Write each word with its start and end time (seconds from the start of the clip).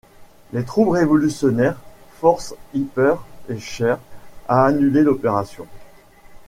Les 0.51 0.65
troubles 0.65 0.97
révolutionnaires 0.97 1.77
forcent 2.21 2.55
Hipper 2.73 3.13
et 3.49 3.59
Scheer 3.59 3.99
à 4.47 4.65
annuler 4.65 5.03
l'opération. 5.03 5.67